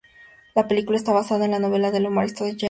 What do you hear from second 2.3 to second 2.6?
Jean Shepherd.